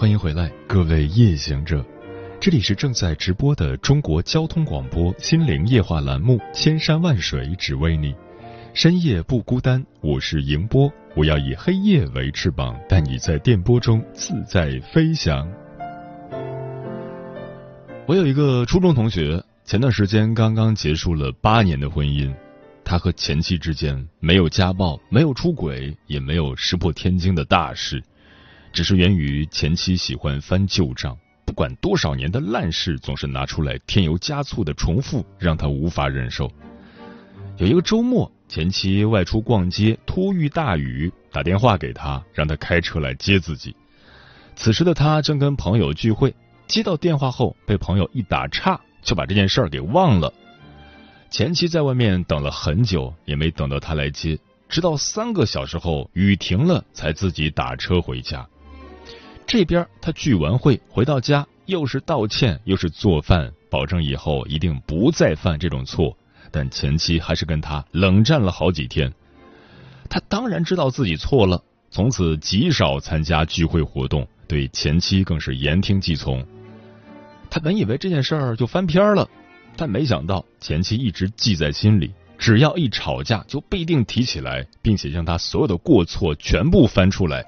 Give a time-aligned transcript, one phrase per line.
[0.00, 1.84] 欢迎回来，各位夜行者，
[2.40, 8.14] 这里是正在直播的中国交通广播心灵夜话栏目《千山万水只为你》，
[8.72, 15.46] 深夜不孤单，我是迎波，我要以黑夜为翅膀，带你在电波中自在飞翔。
[18.06, 22.34] 我有一个初中同学，前段时间刚刚结束了八年的婚姻，
[22.82, 28.02] 他和前妻之间没有家暴，没有出轨，也没有石破天惊的大事。
[28.72, 36.50] 只是源于前妻喜欢翻旧账，不管多少年的烂事，总是拿出来添油加醋的重复，让他无法忍受。
[37.58, 43.74] 有一个周末，前妻外出逛街，突遇大雨，打电话给他，让他开车来接自己。
[44.54, 46.34] 此时的他正跟朋友聚会，
[46.66, 50.32] 接到电话后被朋友一打岔，就把这件事儿给忘了。
[51.30, 58.48] 前妻在外面等了很久，也没等到他来接，直到三个小时后雨停了，才自己打车回家。
[59.50, 66.16] 这边他聚完会回到家，又是道歉又是做饭，保证以后一定不再犯这种错。
[66.52, 69.12] 但前妻还是跟他冷战了好几天。
[70.08, 76.46] 他当然知道自己错了，从此极少参加聚会活动，对前妻更是言听计从。
[77.50, 79.28] 他本以为这件事儿就翻篇了，
[79.74, 87.44] 但没想到前妻一直记在心里，只要一吵架就必定提起来，并且将他所有的过错全部翻出来。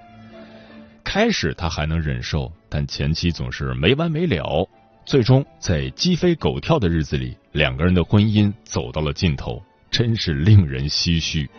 [1.12, 4.66] 开始他还能忍受，但前期总是没完没了。
[5.04, 11.50] 最终在鸡飞狗跳的日子里，两个人的婚姻走到了尽头，真是令人唏嘘。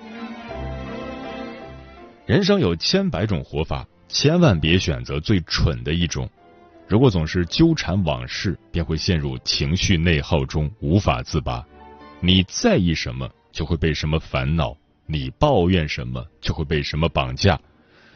[2.26, 6.28] 人生有千百种活法，千万别选择最蠢的一种。
[6.88, 11.64] 如果总是纠缠往事，便会陷入情绪内耗中无法自拔。
[12.22, 14.76] 你在意什么，就会被什么烦恼；
[15.06, 17.60] 你抱怨什么，就会被什么绑架。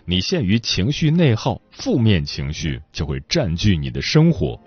[0.09, 4.57] 你陷于情绪内耗，负面情绪就会占据你的生活。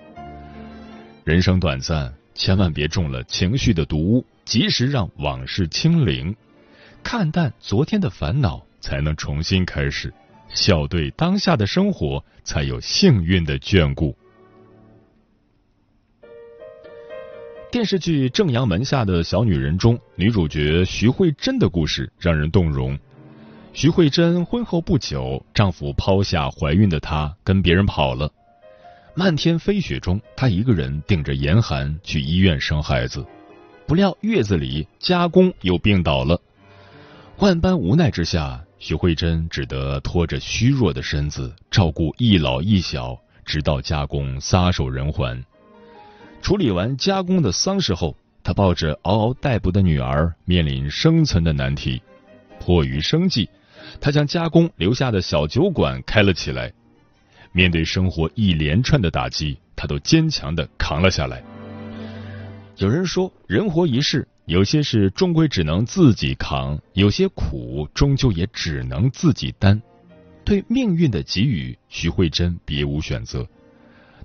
[1.25, 6.37] 人生短暂，千万别中了情绪的毒，及时让往事清零，
[7.03, 10.13] 看淡昨天的烦恼，才能重新开始，
[10.51, 14.15] 笑对当下的生活，才有幸运的眷顾。
[17.73, 22.99] 电视剧《正阳门下的小女人》中，女主角徐慧珍的故事让人动容。
[23.73, 28.31] 徐慧珍婚后不久，丈夫抛下怀孕的她，跟别人跑了。
[29.15, 33.25] 漫天飞雪中，她一个人顶着严寒去医院生孩子，
[33.87, 36.39] 不料月子里家公又病倒了。
[37.39, 45.43] 万般无奈之下，徐慧珍只得拖着虚弱的身子照顾一老一小，直到家公撒手人寰。
[46.43, 52.03] 处理完家公的丧事后，她抱着嗷嗷待哺的女儿，面临生存的难题。
[52.59, 53.49] 迫于生计。
[53.99, 56.73] 他将加工留下的小酒馆开了起来，
[57.53, 61.43] 面对生活一连串的打击，他都坚强的扛了下来。
[62.77, 69.81] 有人说，人活一世，有些事终归只能自己扛，有些苦终究也只能自己担。
[70.45, 73.47] 对命运的给予，徐慧珍别无选择。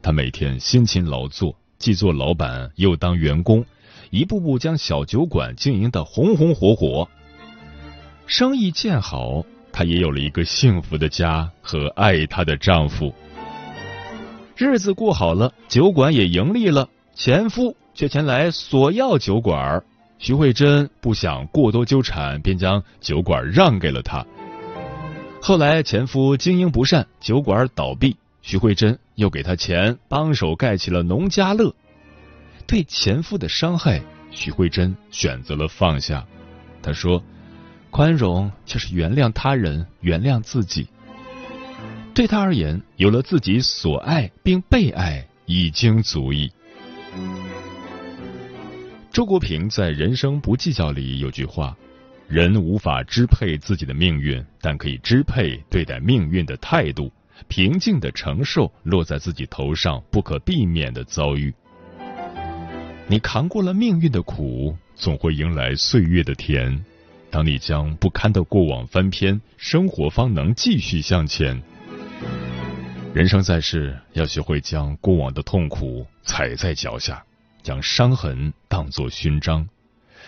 [0.02, 3.66] 他每天辛勤劳作，既做老板又当员工，
[4.10, 7.10] 一步步将小酒馆经营的红红火火。
[8.26, 9.46] 生意见好。
[9.78, 13.14] 她也有了一个幸福的家和爱她的丈夫，
[14.56, 19.84] 日子过好了，酒馆也盈利了，前夫却前来索要酒馆
[20.18, 24.26] 徐慧珍不想过多纠缠，便将酒馆让给了他。
[25.42, 31.76] 后来前夫经营不善，酒馆倒闭，徐慧珍又给他钱，帮手盖起了农家乐。
[32.66, 34.02] 对前夫的伤害，
[34.32, 36.26] 徐慧珍选择了放下。
[36.82, 37.22] 她说。
[37.96, 40.86] 宽容就是原谅他人，原谅自己。
[42.14, 46.52] 对他而言，有了自己所爱并被爱，已经足矣。
[49.14, 51.74] 周国平在《人生不计较》里有句话
[52.28, 57.10] ：“人无法支配自己的命运，但可以支配对待命运的态度，
[57.48, 61.54] 平静的承受落在自己头上不可避免的遭遇。
[63.08, 66.84] 你扛过了命运的苦，总会迎来岁月的甜。
[67.36, 71.62] 当你将不堪的过往翻篇，生活方能继续向前。”
[73.14, 77.26] 人生在世，要学会将过往的痛苦踩在脚下，
[77.62, 79.68] 将伤痕当作勋章，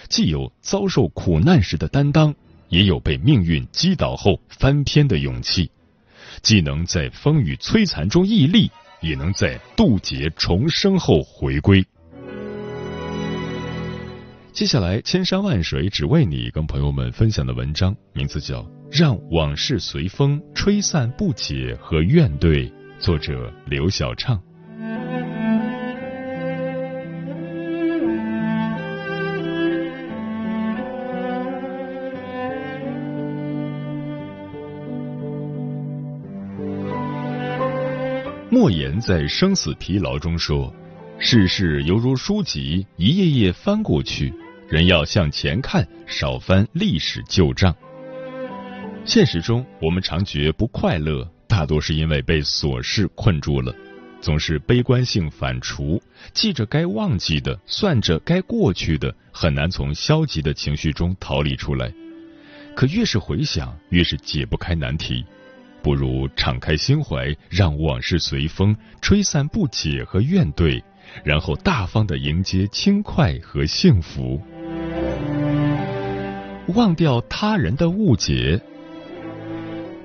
[0.09, 2.35] 既有遭受苦难时的担当，
[2.67, 5.71] 也有被命运击倒后翻篇的勇气，
[6.41, 8.69] 既能在风雨摧残中屹立，
[8.99, 11.85] 也能在渡劫重生后回归。
[14.57, 22.67] 接下来，千山万水只为你，跟朋友们分享的文章名字叫《让往事随风吹散不解和怨怼》。
[22.97, 24.41] 作者刘小畅。
[38.49, 40.73] 莫言在《生死疲劳》中说
[41.19, 44.33] ：“世事犹如书籍，一页页翻过去，
[44.69, 47.75] 人要向前看，少翻历史旧账。”
[49.05, 51.25] 现实中，我们常觉不快乐。
[51.47, 53.73] 大多是因为被琐事困住了，
[54.19, 55.99] 总是悲观性反刍，
[56.33, 61.89] 记着该忘记的，算着该过去的，很难从消极的情绪中逃离出来。
[62.75, 65.25] 可越是回想，越是解不开难题。
[65.81, 70.83] 不如敞开心怀，让往事随风吹散不解和怨怼，
[71.23, 74.41] 然后大方的迎接轻快和幸福，
[76.75, 78.61] 忘掉他人的误解。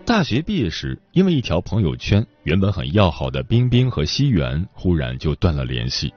[0.05, 6.13] 大学毕业时，因为一条朋友圈，原本很要好的冰冰和西元忽然就断了联系。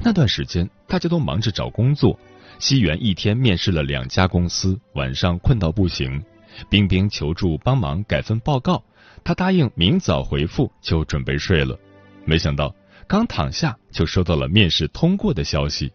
[0.00, 2.18] 那段时间，大家都忙着找工作，
[2.58, 6.22] 西元一天面试了两家公司，晚上困到不行。
[6.68, 8.82] 冰冰求助帮忙改份报告，
[9.22, 11.78] 他答应明早回复，就准备睡了。
[12.24, 12.74] 没想到
[13.06, 15.92] 刚躺下，就收到了面试通过的消息。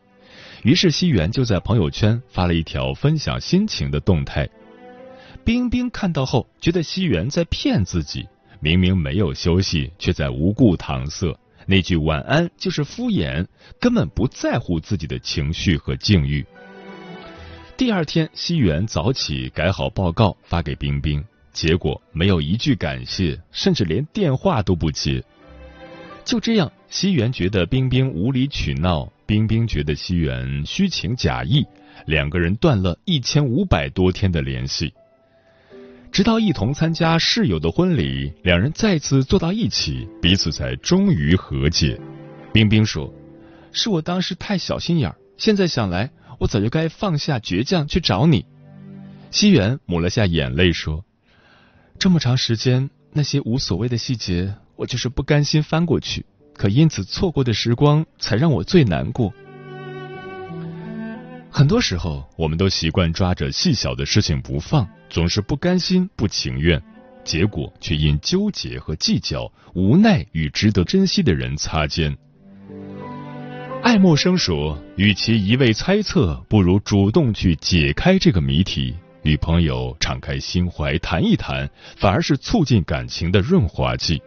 [0.64, 4.50] 于是西元就在朋友圈发了一条分享心情的动态。
[5.44, 8.26] 冰冰看到后，觉得西元在骗自己，
[8.62, 11.38] 明明没有休息，却在无故搪塞。
[11.66, 13.46] 那句晚安就是敷衍，
[13.80, 16.46] 根本不在乎自己的情绪和境遇。
[17.76, 25.22] 第二天，西元早起改好报告发给冰冰，结果没有一句感谢，甚至连电话都不接。
[26.26, 31.66] 就这样，西元觉得冰冰无理取闹，冰冰觉得西元虚情假意，
[32.06, 34.94] 两个人断了一千五百多天的联系。
[36.12, 42.00] 直到一同参加室友的婚礼，两人再次坐到一起，彼此才终于和解。
[42.54, 43.12] 冰冰说
[43.74, 48.46] ：“是我当时太小心眼儿，现在想来，我早就该放下倔强去找你。”
[49.32, 51.04] 西元抹了下眼泪说
[51.98, 59.34] ：“这么长时间，那些无所谓的细节，我就是不甘心翻过去，可因此错过的时光，才让我最难过。”
[61.50, 66.82] 很多时候，我们都习惯抓着细小的事情不放，总是不甘心、不情愿，
[67.24, 72.18] 结果却因纠结和计较，无奈与值得珍惜的人擦肩。
[73.84, 78.96] 爱默生说：“与其一味猜测，不如主动去解开这个谜题。
[79.22, 84.20] 与朋友敞开心怀谈一谈，反而是促进感情的润滑剂。”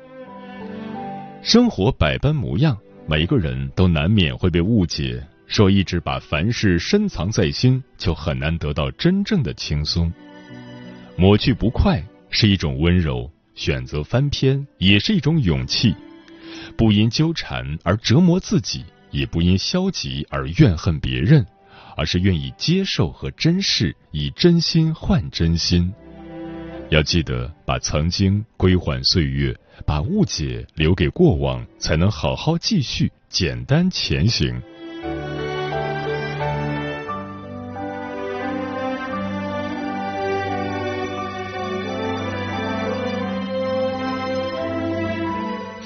[1.47, 2.77] 生活百般模样，
[3.07, 5.25] 每个人都难免会被误解。
[5.47, 10.13] 若一直把凡事深藏在心，就很难得到真正的轻松。
[11.17, 15.95] 抹去不快是一种温柔，选择翻篇也是一种勇气。
[16.77, 21.47] 不因纠缠而折磨自己，也不因消极而怨恨别人，
[21.97, 25.95] 而是愿意接受和珍视，以真心换真心。
[26.91, 34.63] 要记得把曾经归还岁月，把误解留给过往，才能好好继续，简单前行。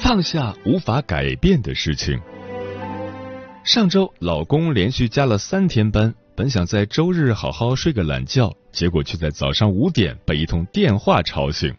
[0.02, 2.20] 放下无法改变的事情。
[3.62, 11.73] 上周老公连续加了三天班，本想在周日好好睡个懒觉，结果却在早上五点被一通电话吵醒。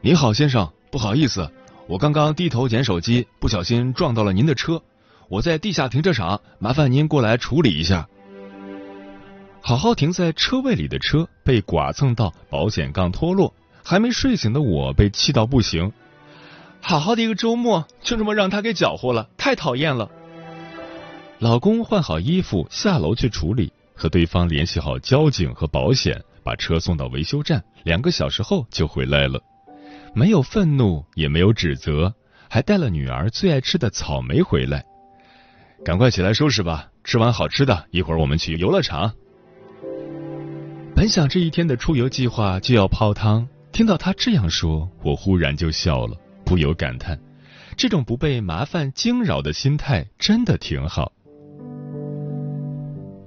[0.00, 1.50] 你好，先生，不好意思，
[1.86, 4.82] 我刚刚低头捡手机，不小心撞到了您的车，
[5.28, 8.08] 我在地下停车场，麻烦您过来处理一下。
[9.60, 13.52] 好好停在车位里的车被剐蹭到保险杠脱落，
[13.84, 15.92] 还没睡醒的我被气到不行。
[16.80, 20.08] 好好的一个周末就这么让他给搅和了，太讨厌了。
[21.38, 29.38] 老公换好衣服下楼去处理，和对方联系好交警和保险，把车送到维修站，两个小时后就回来了。
[30.14, 32.14] 没有愤怒，也没有指责，
[32.48, 34.84] 还带了女儿最爱吃的草莓回来。
[35.84, 39.12] 赶快起来收拾吧，吃完好吃的，一会儿我们去游乐场。
[40.94, 47.16] 本想这一天的出游计划就要泡汤，听到他这样说，我忽然就笑了，不由感叹：
[47.76, 51.12] 这种不被麻烦惊扰的心态真的挺好。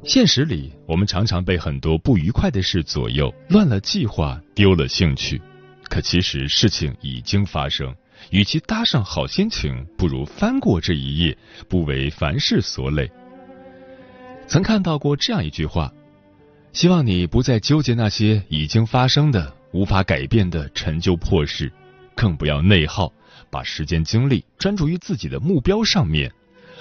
[0.04, 5.42] 现实里，我们常常被很多不愉快的事左右，乱了计划，丢了兴趣。
[5.92, 7.94] 可其实事情已经发生，
[8.30, 13.12] 与其搭上好心情，不如翻过这一页，不为凡事所累。
[14.48, 15.92] 曾看到过这样一句话：
[16.72, 21.70] 希望你不再纠结那些已经发生的、无法改变的陈旧破事，
[22.16, 23.12] 更不要内耗，
[23.50, 26.32] 把时间精力专注于自己的目标上面。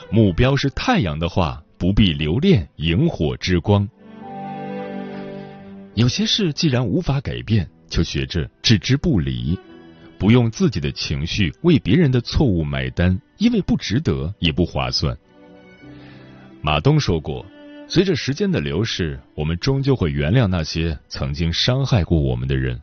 [0.09, 1.61] 目标是太阳的话。
[1.81, 3.89] 不必留恋萤火之光。
[5.95, 9.59] 有些事既然无法改变，就学着置之不理，
[10.17, 15.15] 不用自己的情绪为别人的错误买单，因为不值得，也不划算。
[16.63, 17.45] 马东说过
[17.87, 22.81] ：“随着时间的流逝，我们终究会原谅那些曾经伤害过我们的人。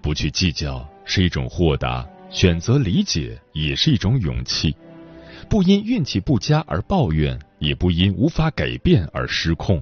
[0.00, 4.74] 不去计较是一种豁达，选择理解也是一种勇气。
[5.48, 9.80] 不因运气不佳而抱怨。”也不因无法改变而失控，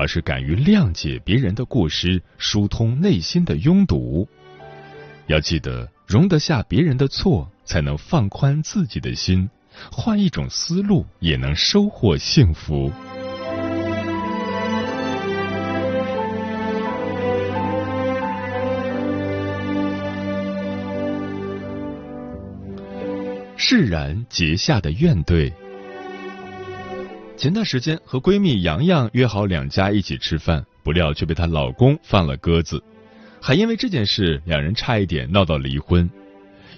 [0.00, 4.26] 而是敢于谅解别人的过失，疏通内心的拥堵。
[5.26, 9.50] 要记得，容得下别人的错，才能放宽自己的心，
[9.92, 12.90] 换一种思路，也能收获幸福。
[23.58, 25.52] 释然结下的怨怼。
[27.40, 32.84] 前段时间和闺蜜洋洋约好两家一起吃饭，不料却被她老公放了鸽子，
[33.40, 36.10] 还因为这件事两人差一点闹到离婚。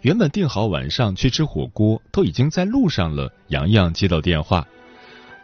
[0.02, 3.28] 原本定好晚上去吃火锅，都已经在路上了。
[3.49, 4.64] 洋洋接到电话，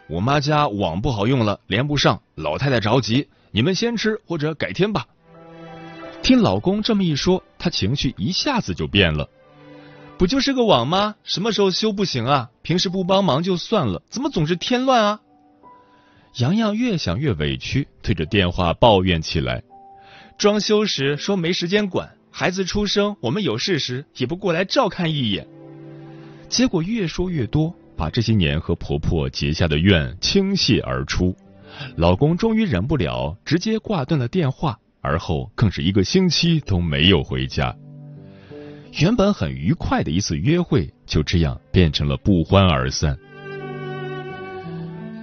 [0.07, 5.05] 我妈家网不好用了，连不上，老太太着急，你们先吃或者改天吧。
[6.23, 9.29] 听老公这么一说，她情绪一下子就变了。
[10.19, 11.15] 不就是个网吗？
[11.23, 12.49] 什么时候修不行啊？
[12.61, 15.21] 平时不帮忙就算了，怎么总是添乱啊？
[16.39, 19.63] 洋洋越想越委屈，对着电话抱怨起来。
[20.37, 25.47] 装修时说没时间管，孩子出生我们有事时也不过来照看一眼。
[26.49, 31.33] 结果越说越多，把这些年和婆婆结下的怨倾泻而出。
[31.95, 37.73] 老公终于忍不了，直接挂断了电话，而后更是一个星期都没有回家。
[38.93, 43.17] 原本很愉快的一次约会，就这样变成了不欢而散。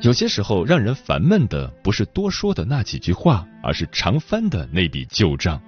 [0.02, 5.60] 有些时候，让人烦闷的不是多说的那几句话，而是常翻的那笔旧账。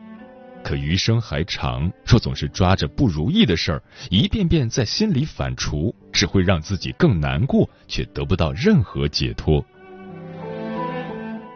[0.63, 9.65] 可余生还长，若总是抓着不如意的事儿，一遍遍在心里反刍，只会让自己更难过，却得不到任何解脱。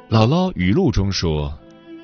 [0.09, 1.59] 姥姥语录中说：“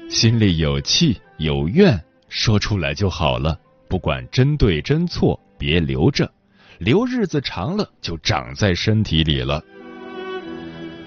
[0.08, 6.30] 心里有气有怨，说出来就好了。”不管真对真错，别留着，
[6.78, 9.64] 留日子长了就长在身体里了。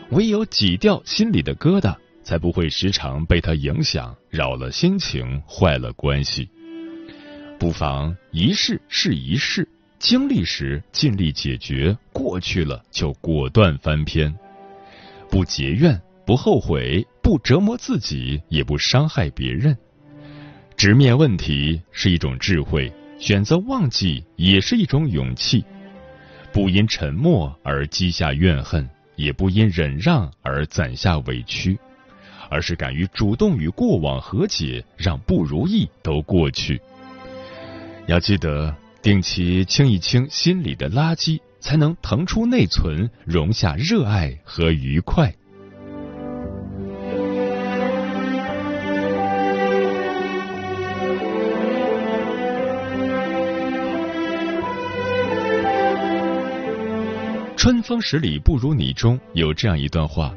[0.10, 6.50] 唯有挤掉心里的疙瘩，才不会时常被它影响，扰了心情，坏了关系。
[7.60, 9.68] 不妨一试是一试，
[10.00, 14.36] 经历时尽力解决，过去了就果断翻篇，
[15.30, 19.78] 不结怨，不后悔，不折磨自己，也不伤害别人。
[20.82, 25.64] 直面问题是一种智慧，选择忘记也是一种勇气。
[26.52, 31.78] 不因沉默而积下怨恨，也不因忍让而攒下委屈，
[32.50, 36.82] 而是敢于主动与过往和解，让不如意都过去。
[38.08, 45.32] 要记得定期清一清心里的垃圾，才能腾出内存，容下热爱和愉快。
[57.62, 60.36] 春风十里不如你中有这样一段话：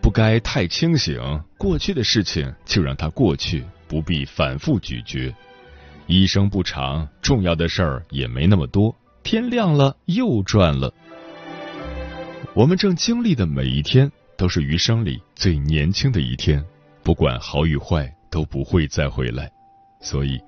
[0.00, 1.20] 不该太清醒，
[1.58, 5.34] 过去的事情就让它过去，不必反复咀嚼。
[6.06, 8.94] 一生不长，重要的事儿也没那么多。
[9.24, 10.94] 天亮了又转了。
[12.54, 16.64] 我们正经历的每一天，都是余生里最年轻的一天，
[17.02, 19.50] 不管好与坏，都不会再回来。
[20.00, 20.40] 所以，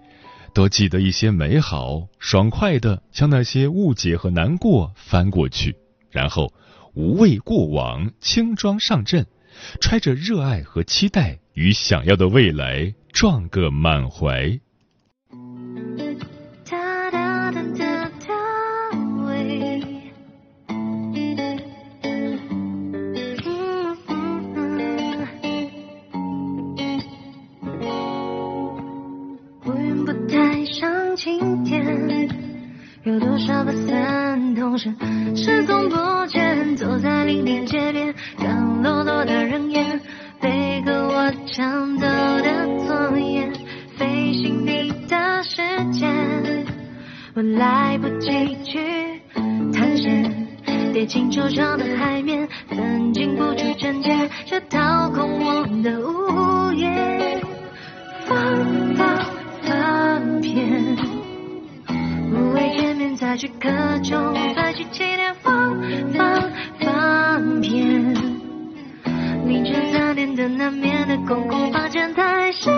[0.53, 5.77] 多记得一些美好，爽快的将那些误解和难过翻过去，
[6.11, 6.53] 然后
[6.95, 9.27] 无畏过往，轻装上阵，
[9.81, 14.61] 揣着热爱和期待，与想要的未来撞个满怀。
[69.51, 72.71] 凌晨三点的难眠的公共房间，太深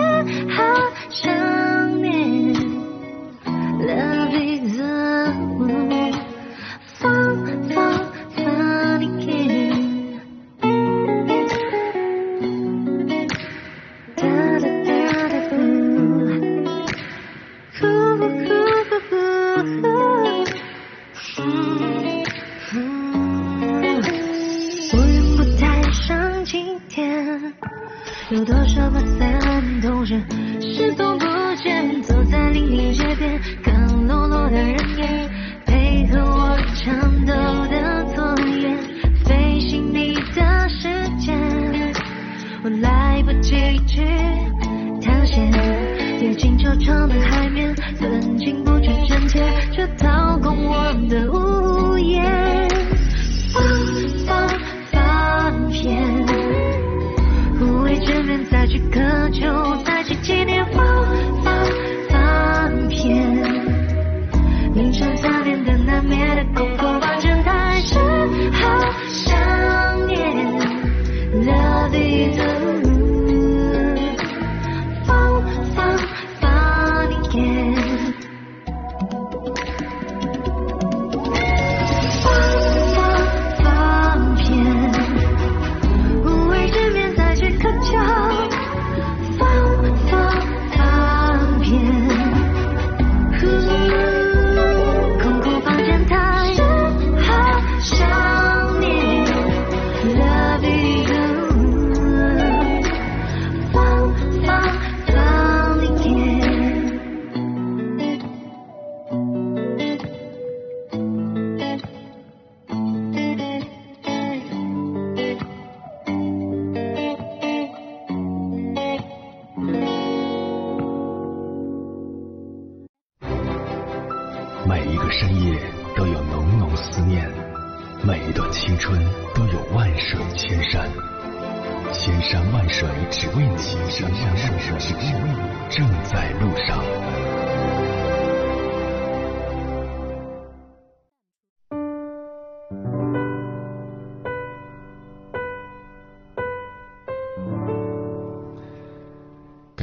[46.35, 48.72] 静悄悄的海面，曾经不。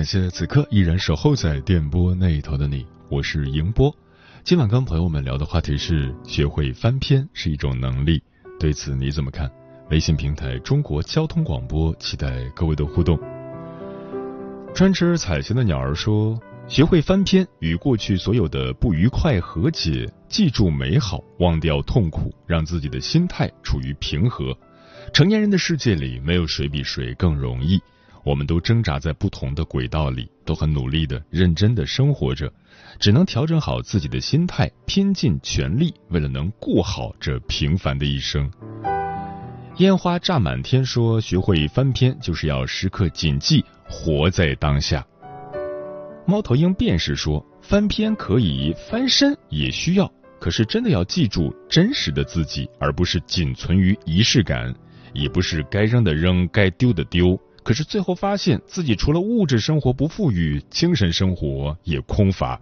[0.01, 3.95] 感谢此刻依然守候在电波那一头的你，我是迎波。
[4.43, 8.23] 今晚跟朋友们聊的话题是学会翻篇是一种能力，
[8.59, 9.51] 对此你怎么看？
[9.91, 13.21] 微信平台中国交通广播，期待各位的互动。
[14.75, 24.57] 专吃彩霞的鸟儿说：“学会翻篇，与过去所有的不愉快和解，记住美好，忘掉痛苦，让自己的心态处于平和。
[25.13, 27.79] 成年人的世界里，没有谁比谁更容易。”
[28.23, 32.53] 我们都挣扎在不同的轨道里，都很努力的、认真的生活着，
[32.99, 38.51] 只能调整好自己的心态，拼尽全力，为了能过好这平凡的一生。
[39.77, 45.07] 烟花炸满天说，学会翻篇就是要时刻谨记活在当下。
[46.27, 54.75] 猫头鹰便是说，翻篇可以，翻身也需要，可是真的要记住真实的自己，而不是仅存于仪式感，
[55.15, 57.41] 也不是该扔的扔，该丢的丢。
[57.63, 62.61] 可是最后发现自己除了物质生活不富裕，精神生活也空乏。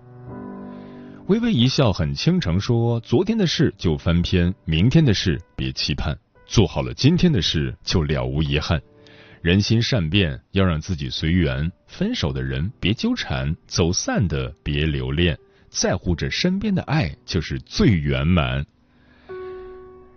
[1.29, 8.81] 微微一笑很倾城说：“昨天的事就翻篇，明天的事别期盼，做好了今天的事就了无遗憾。
[9.43, 18.65] 人心善变，要让自己随缘，分手的人别纠缠，走散的别留恋，在乎着身边的爱就是最圆满。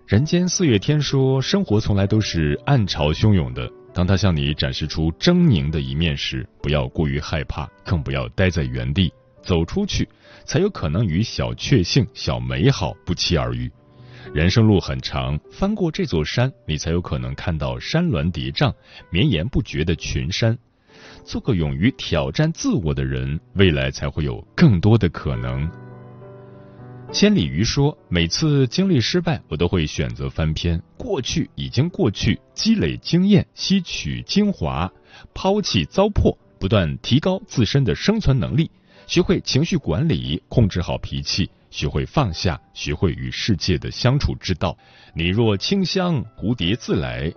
[0.08, 3.70] 人间四月天说，生活从来都是暗潮汹涌的。
[3.94, 10.08] 当他向你展示出狰狞的一面时，不要过于害怕，更不要待在原地，走出去，
[10.46, 13.70] 才有可能与小确幸、小美好不期而遇。
[14.34, 18.74] 人生路很长，翻过这座山，你才有可能看到山峦叠嶂、
[19.10, 20.58] 绵延不绝的群山。
[21.26, 25.70] 做个勇于挑战自我的人，未来才会有更多的可能。
[27.13, 30.82] 千里鱼说：“每次经历失败，我都会选择翻篇。
[30.97, 34.89] 过去已经过去，积累经验，吸取精华，
[35.34, 38.71] 抛弃糟粕，不断提高自身的生存能力，
[39.08, 44.78] 学会情绪管理，控制好脾气，学会放下，学会与世界的相处之道。
[45.13, 47.30] 你若清香，蝴蝶自来。”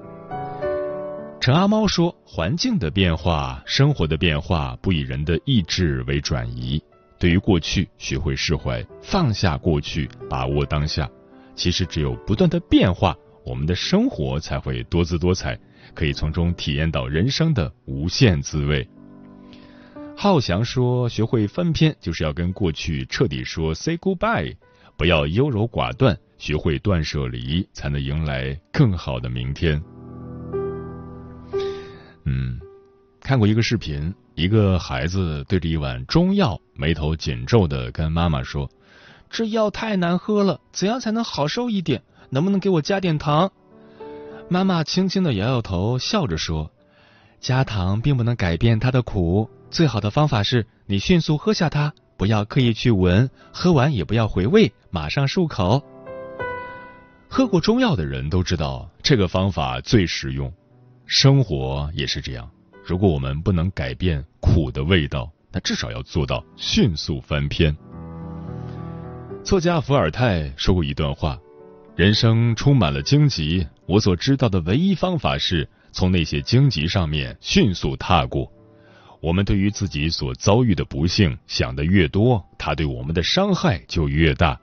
[1.41, 6.81] 陈阿猫说：“环境的变化，生活的变化，不以人的意志为转移。”
[7.19, 11.09] 对于过去，学会释怀，放下过去，把握当下。
[11.55, 15.59] 其实，只有不断的变化，我们的生活才会多姿多彩，
[15.95, 18.87] 可以从中体验到人生的无限滋味。
[20.17, 24.55] 浩翔说：“学会翻篇，就是要跟过去彻底说 say goodbye，
[24.97, 29.83] 不要优柔寡断，学会断舍离，才能迎来更好的明天。”
[33.25, 34.15] 看过一个视频。
[34.35, 38.69] 一个孩子对着一碗中药，眉头紧皱的跟妈妈说
[39.31, 42.03] ：“这药太难喝了，怎样才能好受一点？
[42.29, 43.51] 能不能给我加点糖？”
[44.51, 46.71] 妈妈轻轻的摇摇头，笑着说
[47.41, 55.83] ：“加糖并不能改变它的苦，最好的方法是你迅速喝下它，不要刻意去闻，喝完也不要回味，马上漱口。”
[57.31, 60.53] 喝过中药的人都知道，这个方法最实用。
[61.07, 62.51] 生活也是这样。
[62.87, 67.75] 如果我们不能改变苦的味道，那至少要做到迅速翻篇。
[69.43, 71.39] 作家伏尔泰说过一段话：
[71.97, 78.53] 人生充满了荆棘，我所知道的唯一方法是从那些荆棘上面迅速踏过。
[79.23, 84.61] 我们对于自己所遭遇的不幸想的越多，它对我们的伤害就越大。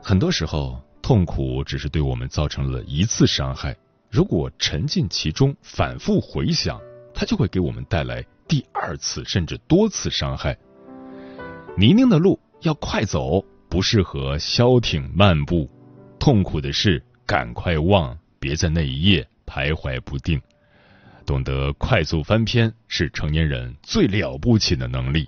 [0.00, 3.76] 很多时候，痛苦只是对我们造成了一次伤害。
[4.14, 6.80] 如果沉浸其中，反复回想，
[7.12, 10.56] 它就会给我们带来第二次甚至多次伤害。
[11.76, 15.68] 泥泞的路要快走，不适合消停漫步。
[16.20, 20.40] 痛苦的事赶快忘，别在那一夜徘徊不定。
[21.26, 25.26] 懂得快速翻篇，是成年人最了不起的能力。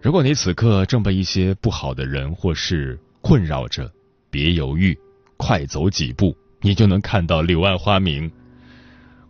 [0.00, 3.92] 如果你此刻正被一些不好的人或事困扰着，
[4.30, 4.98] 别犹豫，
[5.36, 6.34] 快走几步。
[6.60, 8.30] 你就能看到柳暗花明。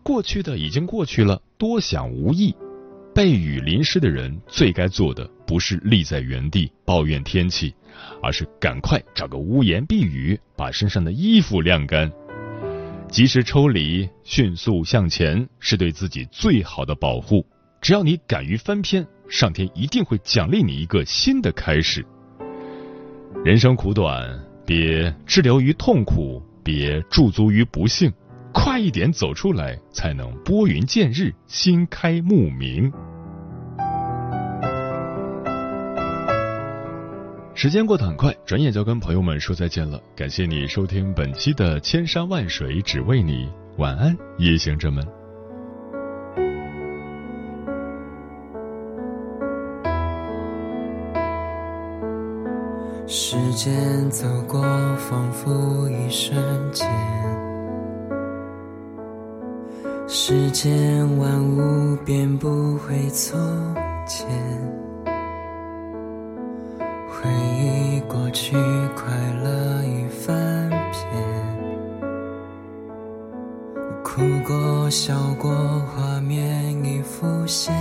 [0.03, 2.55] 过去的已经过去了，多想无益。
[3.13, 7.75] 被雨淋湿的人最该做的不是立在原地抱怨天气，
[8.23, 12.11] 而是赶快找个屋檐避雨，把身上的衣服晾干。
[13.11, 17.45] 及时抽离，迅速向前，是对自己最好的保护。
[17.81, 22.07] 只要你敢于翻篇，上天一定会奖励你一个新的开始。
[23.45, 26.41] 人生苦短，别滞留于痛苦。
[26.63, 28.13] 别驻足于不幸，
[28.53, 32.93] 快一点走出来，才能拨云见日，心开目明。
[37.55, 40.01] 时间过得很快，转眼就跟朋友们说再见了。
[40.17, 43.47] 感谢你收听本期的《千山万水只为你》，
[43.77, 45.20] 晚安，夜行者们。
[53.13, 54.63] 时间走过，
[54.97, 56.41] 仿佛一瞬
[56.73, 56.89] 间。
[60.07, 63.37] 世间万物变不回从
[64.07, 64.25] 前，
[67.09, 68.53] 回忆过去，
[68.95, 71.03] 快乐已翻篇。
[74.05, 75.51] 哭过，笑过，
[75.97, 77.75] 画面已浮现。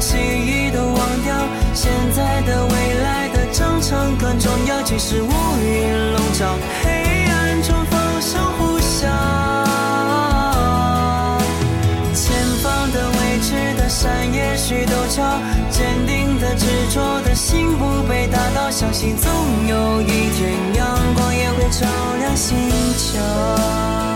[0.00, 1.34] 记忆都忘掉
[1.74, 6.46] 现在的未来的征程更重要即使乌云笼罩
[6.84, 6.90] 黑
[7.26, 9.08] 暗中风声呼啸
[12.14, 12.32] 前
[12.62, 15.22] 方的未知的山也许陡峭
[15.70, 19.30] 坚定的执着的心不被打倒相信总
[19.66, 21.86] 有一天阳光也会照
[22.20, 22.56] 亮心
[22.96, 24.07] 球。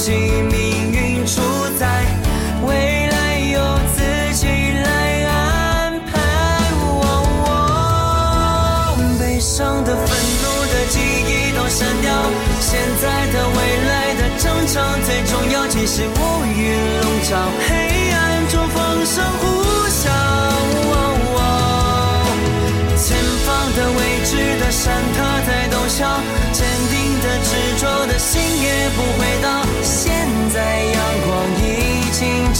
[0.00, 1.42] 起命运主
[1.78, 1.84] 宰，
[2.66, 3.60] 未来由
[3.94, 4.00] 自
[4.32, 4.88] 己来
[5.26, 6.16] 安排。
[6.80, 10.08] 我、哦哦、悲伤的、愤
[10.40, 12.08] 怒的记忆都删掉，
[12.60, 13.58] 现在的、未
[13.90, 17.36] 来的争吵，最重要即使乌云笼罩，
[17.68, 17.70] 黑
[18.10, 19.44] 暗中风声呼
[20.00, 20.08] 啸、
[20.88, 20.96] 哦
[21.36, 21.38] 哦。
[22.96, 23.04] 前
[23.44, 24.30] 方的未知
[24.64, 25.19] 的山头。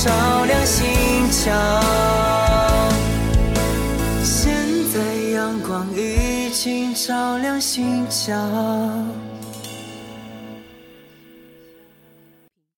[0.02, 0.10] 照
[0.46, 0.88] 亮心
[1.30, 1.52] 墙，
[4.24, 4.54] 现
[4.90, 4.98] 在
[5.34, 8.34] 阳光已经照亮心墙。